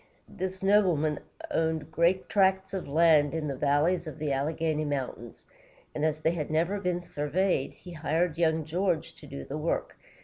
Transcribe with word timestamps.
This 0.27 0.63
nobleman 0.63 1.19
owned 1.51 1.91
great 1.91 2.27
tracts 2.27 2.73
of 2.73 2.87
land 2.87 3.35
in 3.35 3.47
the 3.47 3.55
valleys 3.55 4.07
of 4.07 4.17
the 4.17 4.31
Alleghany 4.33 4.83
Mountains, 4.83 5.45
and 5.93 6.03
as 6.03 6.21
they 6.21 6.31
had 6.31 6.49
never 6.49 6.79
been 6.79 7.03
surveyed, 7.03 7.73
he 7.73 7.91
hired 7.91 8.35
young 8.39 8.65
George 8.65 9.13
to 9.17 9.27
do 9.27 9.43
the 9.43 9.59
work. 9.59 9.97